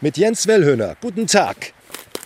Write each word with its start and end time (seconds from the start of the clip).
mit 0.00 0.16
Jens 0.16 0.46
Wellhöhner. 0.46 0.96
Guten 1.00 1.26
Tag. 1.26 1.72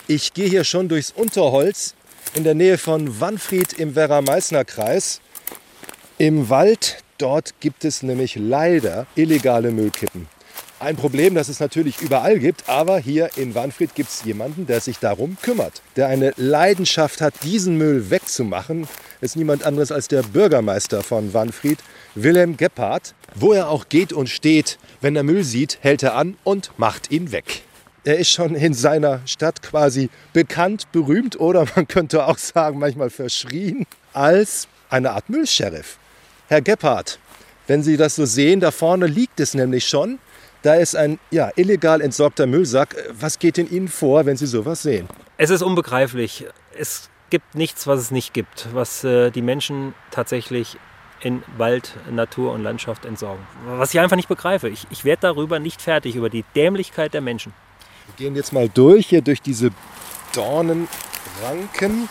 Ich 0.06 0.32
gehe 0.32 0.48
hier 0.48 0.64
schon 0.64 0.88
durchs 0.88 1.10
Unterholz 1.10 1.94
in 2.34 2.44
der 2.44 2.54
Nähe 2.54 2.78
von 2.78 3.20
Wanfried 3.20 3.72
im 3.74 3.96
Werra-Meißner-Kreis. 3.96 5.20
Im 6.18 6.48
Wald, 6.48 6.98
dort 7.18 7.54
gibt 7.60 7.84
es 7.84 8.02
nämlich 8.02 8.36
leider 8.36 9.06
illegale 9.16 9.72
Müllkippen. 9.72 10.28
Ein 10.80 10.96
Problem, 10.96 11.34
das 11.34 11.48
es 11.48 11.60
natürlich 11.60 12.02
überall 12.02 12.38
gibt, 12.38 12.68
aber 12.68 12.98
hier 12.98 13.30
in 13.36 13.54
Wanfried 13.54 13.94
gibt 13.94 14.10
es 14.10 14.24
jemanden, 14.24 14.66
der 14.66 14.80
sich 14.80 14.98
darum 14.98 15.36
kümmert, 15.40 15.82
der 15.96 16.08
eine 16.08 16.32
Leidenschaft 16.36 17.20
hat, 17.20 17.34
diesen 17.42 17.78
Müll 17.78 18.10
wegzumachen. 18.10 18.88
Ist 19.20 19.36
niemand 19.36 19.64
anderes 19.64 19.92
als 19.92 20.08
der 20.08 20.22
Bürgermeister 20.22 21.02
von 21.02 21.32
Wanfried, 21.32 21.78
Wilhelm 22.14 22.56
Gebhardt. 22.56 23.14
Wo 23.36 23.52
er 23.52 23.68
auch 23.68 23.88
geht 23.88 24.12
und 24.12 24.28
steht, 24.28 24.78
wenn 25.00 25.16
er 25.16 25.22
Müll 25.22 25.44
sieht, 25.44 25.78
hält 25.80 26.02
er 26.02 26.16
an 26.16 26.36
und 26.44 26.70
macht 26.76 27.10
ihn 27.10 27.32
weg. 27.32 27.62
Er 28.04 28.18
ist 28.18 28.30
schon 28.30 28.54
in 28.54 28.74
seiner 28.74 29.20
Stadt 29.26 29.62
quasi 29.62 30.10
bekannt, 30.32 30.90
berühmt 30.92 31.40
oder 31.40 31.66
man 31.76 31.88
könnte 31.88 32.26
auch 32.26 32.38
sagen, 32.38 32.78
manchmal 32.78 33.10
verschrien, 33.10 33.86
als 34.12 34.68
eine 34.90 35.12
Art 35.12 35.30
Müllsheriff. 35.30 35.98
Herr 36.48 36.60
Gebhardt, 36.60 37.18
wenn 37.66 37.82
Sie 37.82 37.96
das 37.96 38.16
so 38.16 38.26
sehen, 38.26 38.60
da 38.60 38.70
vorne 38.70 39.06
liegt 39.06 39.40
es 39.40 39.54
nämlich 39.54 39.86
schon. 39.86 40.18
Da 40.64 40.76
ist 40.76 40.96
ein 40.96 41.18
ja, 41.30 41.50
illegal 41.56 42.00
entsorgter 42.00 42.46
Müllsack. 42.46 42.96
Was 43.12 43.38
geht 43.38 43.58
in 43.58 43.70
Ihnen 43.70 43.86
vor, 43.86 44.24
wenn 44.24 44.38
Sie 44.38 44.46
sowas 44.46 44.80
sehen? 44.80 45.06
Es 45.36 45.50
ist 45.50 45.60
unbegreiflich. 45.60 46.46
Es 46.74 47.10
gibt 47.28 47.54
nichts, 47.54 47.86
was 47.86 48.00
es 48.00 48.10
nicht 48.10 48.32
gibt, 48.32 48.68
was 48.72 49.04
äh, 49.04 49.30
die 49.30 49.42
Menschen 49.42 49.92
tatsächlich 50.10 50.78
in 51.20 51.42
Wald, 51.58 51.92
Natur 52.10 52.54
und 52.54 52.62
Landschaft 52.62 53.04
entsorgen. 53.04 53.46
Was 53.66 53.92
ich 53.92 54.00
einfach 54.00 54.16
nicht 54.16 54.28
begreife. 54.28 54.70
Ich, 54.70 54.86
ich 54.88 55.04
werde 55.04 55.20
darüber 55.20 55.58
nicht 55.58 55.82
fertig, 55.82 56.16
über 56.16 56.30
die 56.30 56.46
Dämlichkeit 56.56 57.12
der 57.12 57.20
Menschen. 57.20 57.52
Wir 58.06 58.24
gehen 58.24 58.34
jetzt 58.34 58.54
mal 58.54 58.70
durch, 58.70 59.08
hier 59.08 59.20
durch 59.20 59.42
diese 59.42 59.70
Dornenranken. 60.34 62.08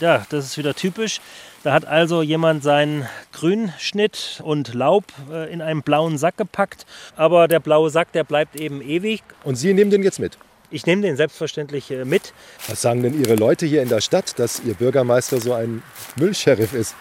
Ja, 0.00 0.26
das 0.30 0.44
ist 0.44 0.58
wieder 0.58 0.74
typisch. 0.74 1.20
Da 1.64 1.72
hat 1.72 1.84
also 1.84 2.22
jemand 2.22 2.62
seinen 2.62 3.06
Grünschnitt 3.32 4.40
und 4.44 4.74
Laub 4.74 5.04
äh, 5.30 5.52
in 5.52 5.60
einen 5.60 5.82
blauen 5.82 6.18
Sack 6.18 6.36
gepackt. 6.36 6.86
Aber 7.16 7.48
der 7.48 7.60
blaue 7.60 7.90
Sack, 7.90 8.12
der 8.12 8.24
bleibt 8.24 8.56
eben 8.56 8.80
ewig. 8.80 9.22
Und 9.44 9.56
Sie 9.56 9.74
nehmen 9.74 9.90
den 9.90 10.02
jetzt 10.02 10.20
mit? 10.20 10.38
Ich 10.70 10.86
nehme 10.86 11.02
den 11.02 11.16
selbstverständlich 11.16 11.90
äh, 11.90 12.04
mit. 12.04 12.32
Was 12.68 12.82
sagen 12.82 13.02
denn 13.02 13.20
Ihre 13.20 13.34
Leute 13.34 13.66
hier 13.66 13.82
in 13.82 13.88
der 13.88 14.00
Stadt, 14.00 14.38
dass 14.38 14.60
Ihr 14.60 14.74
Bürgermeister 14.74 15.40
so 15.40 15.52
ein 15.54 15.82
Müllsheriff 16.16 16.74
ist? 16.74 16.94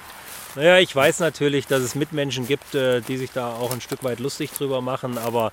Naja, 0.55 0.79
ich 0.79 0.95
weiß 0.95 1.19
natürlich, 1.19 1.67
dass 1.67 1.81
es 1.81 1.93
Mitmenschen 1.93 2.47
gibt, 2.47 2.73
äh, 2.73 3.01
die 3.01 3.17
sich 3.17 3.29
da 3.31 3.49
auch 3.53 3.71
ein 3.71 3.79
Stück 3.79 4.03
weit 4.03 4.19
lustig 4.19 4.49
drüber 4.51 4.81
machen, 4.81 5.19
aber 5.19 5.51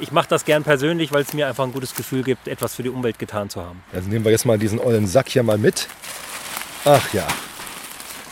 ich 0.00 0.12
mache 0.12 0.28
das 0.30 0.46
gern 0.46 0.62
persönlich, 0.62 1.12
weil 1.12 1.22
es 1.22 1.34
mir 1.34 1.46
einfach 1.46 1.64
ein 1.64 1.72
gutes 1.72 1.94
Gefühl 1.94 2.22
gibt, 2.22 2.48
etwas 2.48 2.74
für 2.74 2.82
die 2.82 2.88
Umwelt 2.88 3.18
getan 3.18 3.50
zu 3.50 3.60
haben. 3.60 3.82
Also 3.92 4.08
nehmen 4.08 4.24
wir 4.24 4.32
jetzt 4.32 4.46
mal 4.46 4.58
diesen 4.58 4.78
ollen 4.78 5.06
Sack 5.06 5.28
hier 5.28 5.42
mal 5.42 5.58
mit. 5.58 5.88
Ach 6.88 7.12
ja, 7.12 7.26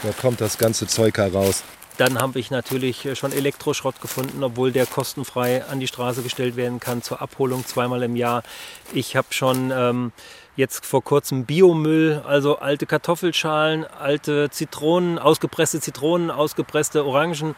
da 0.04 0.12
kommt 0.12 0.40
das 0.40 0.58
ganze 0.58 0.86
Zeug 0.86 1.18
heraus. 1.18 1.64
Dann 1.96 2.20
habe 2.20 2.38
ich 2.38 2.52
natürlich 2.52 3.08
schon 3.18 3.32
Elektroschrott 3.32 4.00
gefunden, 4.00 4.44
obwohl 4.44 4.70
der 4.70 4.86
kostenfrei 4.86 5.64
an 5.64 5.80
die 5.80 5.88
Straße 5.88 6.22
gestellt 6.22 6.54
werden 6.54 6.78
kann 6.78 7.02
zur 7.02 7.20
Abholung 7.20 7.66
zweimal 7.66 8.04
im 8.04 8.14
Jahr. 8.14 8.44
Ich 8.92 9.16
habe 9.16 9.26
schon 9.30 9.72
ähm, 9.74 10.12
jetzt 10.54 10.86
vor 10.86 11.02
kurzem 11.02 11.46
Biomüll, 11.46 12.22
also 12.24 12.60
alte 12.60 12.86
Kartoffelschalen, 12.86 13.86
alte 13.86 14.50
Zitronen, 14.50 15.18
ausgepresste 15.18 15.80
Zitronen, 15.80 16.30
ausgepresste 16.30 17.04
Orangen 17.04 17.56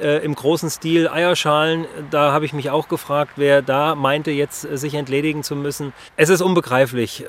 äh, 0.00 0.24
im 0.24 0.34
großen 0.34 0.70
Stil, 0.70 1.08
Eierschalen. 1.08 1.84
Da 2.10 2.32
habe 2.32 2.46
ich 2.46 2.54
mich 2.54 2.70
auch 2.70 2.88
gefragt, 2.88 3.32
wer 3.36 3.60
da 3.60 3.94
meinte, 3.94 4.30
jetzt 4.30 4.64
äh, 4.64 4.78
sich 4.78 4.94
entledigen 4.94 5.42
zu 5.42 5.56
müssen. 5.56 5.92
Es 6.16 6.30
ist 6.30 6.40
unbegreiflich. 6.40 7.26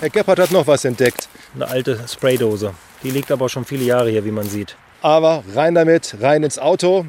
Herr 0.00 0.10
Gebhardt 0.10 0.38
hat 0.38 0.52
noch 0.52 0.68
was 0.68 0.84
entdeckt. 0.84 1.28
Eine 1.56 1.66
alte 1.66 1.98
Spraydose. 2.06 2.72
Die 3.02 3.10
liegt 3.10 3.32
aber 3.32 3.48
schon 3.48 3.64
viele 3.64 3.82
Jahre 3.82 4.10
hier, 4.10 4.24
wie 4.24 4.30
man 4.30 4.48
sieht. 4.48 4.76
Aber 5.02 5.42
rein 5.54 5.74
damit, 5.74 6.14
rein 6.20 6.44
ins 6.44 6.56
Auto. 6.56 7.06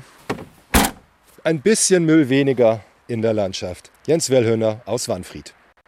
Ein 1.43 1.61
bisschen 1.61 2.05
Müll 2.05 2.29
weniger 2.29 2.81
in 3.07 3.21
der 3.21 3.33
Landschaft. 3.33 3.91
Jens 4.07 4.31
Wellhöhner 4.31 4.81
aus 4.85 5.07
Wanfried. 5.07 5.53